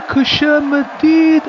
[0.00, 1.42] खुशामदीद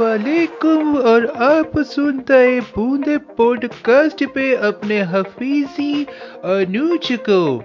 [0.00, 6.04] वालेकुम। और आप सुनते हैं बूंदे पॉडकास्ट पे अपने हफीजी
[6.44, 7.58] अनुज को।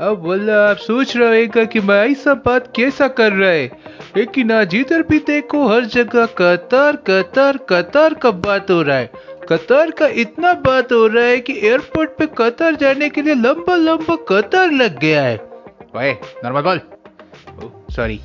[0.00, 3.70] अब वल्ला आप सोच रहे रहेगा कि मैं ऐसा बात कैसा कर रहा है?
[4.16, 9.10] लेकिन आज इधर भी देखो, हर जगह कतार कतार कतार का बात हो रहा है।
[9.48, 13.76] कतार का इतना बात हो रहा है कि एयरपोर्ट पे कतार जाने के लिए लंबा
[13.76, 15.36] लंबा कतार लग गया है।
[15.96, 16.80] नॉर्मल बोल
[17.94, 18.20] सॉरी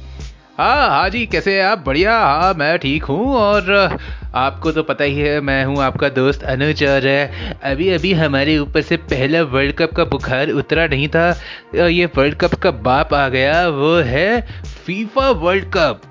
[0.58, 1.84] हाँ हाँ जी, कैसे हैं आप?
[1.86, 3.98] बढ़िया। हाँ मैं ठीक हूँ और
[4.36, 7.06] आपको तो पता ही है, मैं हूँ आपका दोस्त अनुज और
[7.64, 11.28] अभी अभी हमारे ऊपर से पहला वर्ल्ड कप का बुखार उतरा नहीं था।
[11.88, 14.42] ये वर्ल्ड कप का बाप आ गया, वो है
[14.86, 16.02] फीफा वर्ल्ड कप।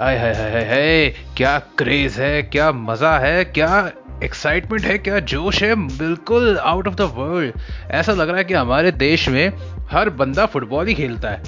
[0.00, 3.90] आय हाय हाय हाय, क्या क्रेज है, क्या मज़ा है, क्या
[4.24, 7.60] एक्साइटमेंट है, क्या जोश है, बिल्कुल आउट ऑफ़ द वर्ल्ड।
[7.90, 9.52] ऐसा लग रहा है कि हमारे देश में
[9.90, 11.42] हर बंदा फुटबॉल ही खेलता है।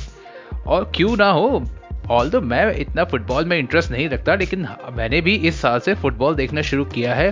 [0.67, 1.65] और क्यों ना हो
[2.11, 5.95] ऑल दो मैं इतना फुटबॉल में इंटरेस्ट नहीं रखता, लेकिन मैंने भी इस साल से
[5.95, 7.31] फुटबॉल देखना शुरू किया है।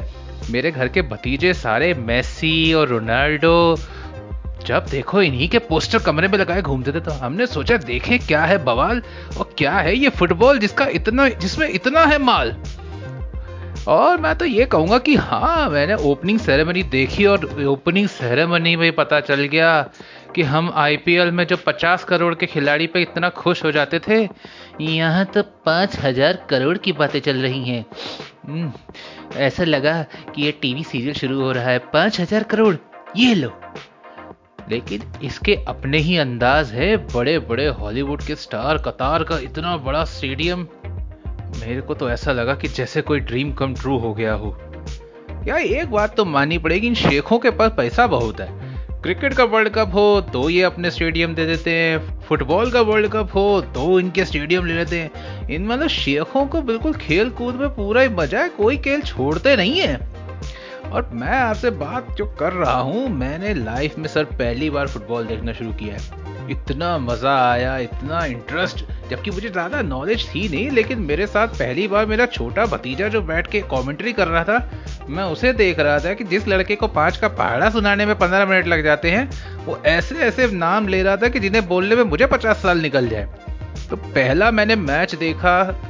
[0.51, 3.77] मेरे घर के भतीजे सारे मेसी और रोनाल्डो,
[4.67, 8.45] जब देखो इन्हीं के पोस्टर कमरे में लगाए घूमते थे तो हमने सोचा, देखें क्या
[8.45, 9.03] है बवाल
[9.39, 12.57] और क्या है ये फुटबॉल जिसका इतना, जिसमें इतना है माल?
[13.89, 18.91] और मैं तो ये कहूँगा कि हाँ मैंने ओपनिंग सेरेमनी देखी और ओपनिंग सेरेमनी में
[18.93, 19.91] पता चल गया
[20.35, 24.19] कि हम आईपीएल में जो 50 करोड़ के खिलाड़ी पे इतना खुश हो जाते थे
[24.81, 27.85] यहाँ तो पाँच हज़ार करोड़ की बातें चल रही हैं।
[28.47, 28.73] हम्म,
[29.37, 30.03] ऐसा लगा
[30.35, 32.75] कि ये टीवी सीरियल शुरू हो रहा है। पाँच हज़ार करोड़
[33.17, 33.53] ये लो।
[34.71, 40.05] लेकिन इसके अपने ही अंदाज है बड़े बड़े हॉलीवुड के स्टार कतार का इतना बड़ा
[40.05, 40.67] स्टेडियम।
[41.61, 44.57] मेरे को तो ऐसा लगा कि जैसे कोई ड्रीम कम ट्रू हो गया हो।
[45.49, 48.64] यार एक बात तो माननी पड़ेगी इन शेखों के पास पैसा बहुत है।
[49.05, 53.09] क्रिकेट का वर्ल्ड कप हो तो ये अपने स्टेडियम दे देते हैं। फुटबॉल का वर्ल्ड
[53.13, 57.55] कप हो तो इनके स्टेडियम ले लेते हैं। इन मतलब शेखों को बिल्कुल खेल कूद
[57.55, 59.97] में पूरा ही मज़ा है, कोई खेल छोड़ते नहीं है।
[60.85, 65.27] और मैं आपसे बात जो कर रहा हूँ, मैंने लाइफ में सर पहली बार फुटबॉल
[65.27, 70.71] देखना शुरू किया है। इतना मज़ा आया, इतना इंटरेस्ट जबकि मुझे ज़्यादा नॉलेज थी नहीं,
[70.71, 74.59] लेकिन मेरे साथ पहली बार मेरा छोटा भतीजा जो बैठ के कमेंट्री कर रहा था
[75.09, 78.47] मैं उसे देख रहा था कि जिस लड़के को पाँच का पहाड़ा सुनाने में पंद्रह
[78.47, 79.31] मिनट लग जाते हैं,
[79.65, 83.09] वो ऐसे ऐसे नाम ले रहा था कि जिन्हें बोलने में मुझे पचास साल निकल
[83.09, 83.29] जाए।
[83.91, 85.81] तो पहला मैंने मैच देखा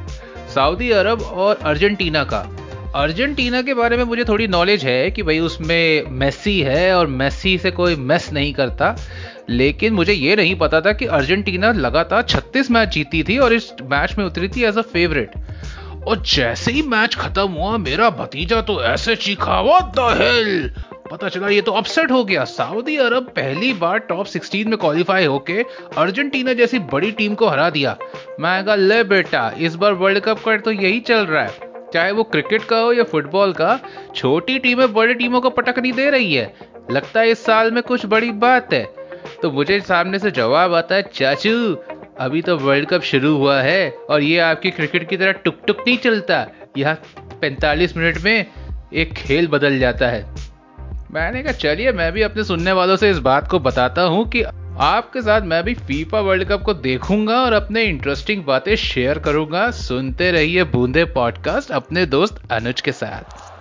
[0.54, 2.56] सऊदी अरब और अर्जेंटीना का।
[2.94, 7.58] अर्जेंटीना के बारे में मुझे थोड़ी नॉलेज है कि भाई उसमें मेसी है और मेसी
[7.58, 8.96] से कोई मेस नहीं करता।
[9.50, 13.72] लेकिन मुझे ये नहीं पता था कि अर्जेंटीना लगातार 36 मैच जीती थी और इस
[13.82, 15.30] मैच में उतरी थी एज अ फेवरेट
[16.08, 19.60] और जैसे ही मैच खत्म हुआ, मेरा भतीजा तो ऐसे चीखा
[20.14, 20.72] हेल
[21.10, 25.24] पता चला ये तो अपसेट हो गया। सऊदी अरब पहली बार टॉप 16 में क्वालिफाई
[25.24, 25.64] होके
[25.96, 27.96] अर्जेंटीना जैसी बड़ी टीम को हरा दिया।
[28.40, 32.12] मैं कहा, ले बेटा, इस बार वर्ल्ड कप का तो यही चल रहा है। चाहे
[32.12, 33.80] वो क्रिकेट का हो या फुटबॉल का,
[34.14, 36.54] छोटी टीमें बड़ी टीमों को पटक नहीं दे रही है।
[36.90, 39.04] लगता है इस साल में कुछ बड़ी बात है।
[39.42, 41.78] तो मुझे सामने से जवाब आता है, चाचू
[42.20, 45.76] अभी तो वर्ल्ड कप शुरू हुआ है और ये आपकी क्रिकेट की तरह टुक टुक
[45.80, 46.46] नहीं चलता।
[46.78, 47.02] यहाँ
[47.44, 48.46] 45 मिनट में
[48.94, 50.34] एक खेल बदल जाता है।
[51.10, 54.42] मैंने कहा, चलिए, मैं भी अपने सुनने वालों से इस बात को बताता हूँ कि
[54.78, 59.70] आपके साथ मैं भी फीफा वर्ल्ड कप को देखूँगा और अपने इंटरेस्टिंग बातें शेयर करूँगा।
[59.70, 63.53] सुनते रहिए बूंदे पॉडकास्ट अपने दोस्त अनुज के साथ।